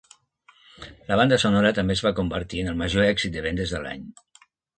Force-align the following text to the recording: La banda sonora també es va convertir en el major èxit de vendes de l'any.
La 1.11 1.17
banda 1.21 1.37
sonora 1.43 1.73
també 1.79 1.97
es 1.99 2.01
va 2.07 2.13
convertir 2.21 2.63
en 2.63 2.73
el 2.73 2.81
major 2.81 3.07
èxit 3.11 3.37
de 3.37 3.45
vendes 3.49 3.77
de 3.77 3.85
l'any. 3.87 4.11